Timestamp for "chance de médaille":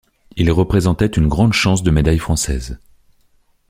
1.53-2.17